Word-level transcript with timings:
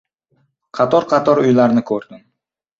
Qator-qator 0.77 1.43
uylarni 1.45 1.87
ko‘rdim. 1.93 2.27